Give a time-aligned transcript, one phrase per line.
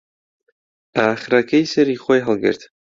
[0.97, 2.61] ئاخرەکەی سەری خۆی هەڵگرت